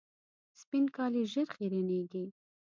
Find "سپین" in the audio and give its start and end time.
0.61-0.85